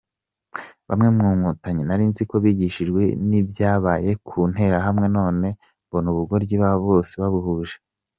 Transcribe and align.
Bamwe 0.89 1.07
mu 1.17 1.27
nkotanyi 1.37 1.83
narinziko 1.85 2.33
bigishijwe 2.43 3.01
nibyabaye 3.29 4.09
ku 4.27 4.37
nterahamwe 4.51 5.07
none 5.17 5.47
mbona 5.87 6.07
ubugoryi 6.13 6.55
bose 6.87 7.13
babuhuje. 7.21 7.75